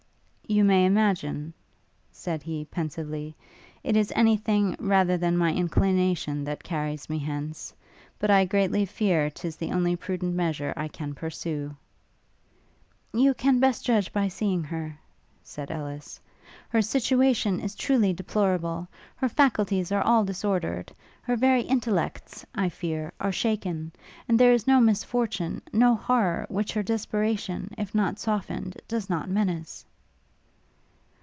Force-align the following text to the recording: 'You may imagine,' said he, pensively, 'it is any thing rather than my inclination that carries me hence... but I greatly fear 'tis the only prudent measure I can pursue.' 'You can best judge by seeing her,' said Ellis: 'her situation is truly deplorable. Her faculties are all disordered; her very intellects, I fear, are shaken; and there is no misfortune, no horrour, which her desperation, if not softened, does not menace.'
'You 0.47 0.65
may 0.65 0.85
imagine,' 0.85 1.53
said 2.11 2.43
he, 2.43 2.65
pensively, 2.65 3.37
'it 3.85 3.95
is 3.95 4.11
any 4.17 4.35
thing 4.35 4.75
rather 4.81 5.15
than 5.17 5.37
my 5.37 5.53
inclination 5.53 6.43
that 6.43 6.61
carries 6.61 7.09
me 7.09 7.19
hence... 7.19 7.73
but 8.19 8.29
I 8.29 8.43
greatly 8.43 8.85
fear 8.85 9.29
'tis 9.29 9.55
the 9.55 9.71
only 9.71 9.95
prudent 9.95 10.35
measure 10.35 10.73
I 10.75 10.89
can 10.89 11.13
pursue.' 11.13 11.77
'You 13.13 13.33
can 13.33 13.61
best 13.61 13.85
judge 13.85 14.11
by 14.11 14.27
seeing 14.27 14.61
her,' 14.65 14.99
said 15.41 15.71
Ellis: 15.71 16.19
'her 16.67 16.81
situation 16.81 17.61
is 17.61 17.73
truly 17.73 18.11
deplorable. 18.11 18.89
Her 19.15 19.29
faculties 19.29 19.89
are 19.93 20.01
all 20.01 20.25
disordered; 20.25 20.91
her 21.21 21.37
very 21.37 21.61
intellects, 21.61 22.45
I 22.53 22.67
fear, 22.67 23.13
are 23.21 23.31
shaken; 23.31 23.93
and 24.27 24.37
there 24.37 24.51
is 24.51 24.67
no 24.67 24.81
misfortune, 24.81 25.61
no 25.71 25.95
horrour, 25.95 26.45
which 26.49 26.73
her 26.73 26.83
desperation, 26.83 27.73
if 27.77 27.95
not 27.95 28.19
softened, 28.19 28.81
does 28.89 29.09
not 29.09 29.29
menace.' 29.29 29.85